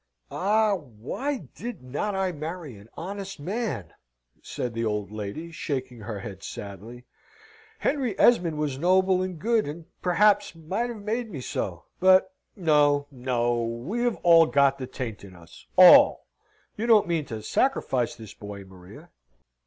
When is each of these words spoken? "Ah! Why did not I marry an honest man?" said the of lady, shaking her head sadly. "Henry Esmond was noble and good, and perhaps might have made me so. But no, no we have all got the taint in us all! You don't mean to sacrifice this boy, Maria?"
"Ah! 0.31 0.73
Why 0.73 1.37
did 1.53 1.83
not 1.83 2.15
I 2.15 2.31
marry 2.31 2.75
an 2.75 2.89
honest 2.97 3.39
man?" 3.39 3.93
said 4.41 4.73
the 4.73 4.83
of 4.83 5.11
lady, 5.11 5.51
shaking 5.51 5.99
her 5.99 6.21
head 6.21 6.41
sadly. 6.41 7.05
"Henry 7.77 8.19
Esmond 8.19 8.57
was 8.57 8.79
noble 8.79 9.21
and 9.21 9.37
good, 9.37 9.67
and 9.67 9.85
perhaps 10.01 10.55
might 10.55 10.89
have 10.89 11.03
made 11.03 11.29
me 11.29 11.39
so. 11.39 11.83
But 11.99 12.33
no, 12.55 13.05
no 13.11 13.61
we 13.61 14.01
have 14.01 14.15
all 14.23 14.47
got 14.47 14.79
the 14.79 14.87
taint 14.87 15.23
in 15.23 15.35
us 15.35 15.67
all! 15.77 16.25
You 16.75 16.87
don't 16.87 17.07
mean 17.07 17.25
to 17.25 17.43
sacrifice 17.43 18.15
this 18.15 18.33
boy, 18.33 18.63
Maria?" 18.63 19.11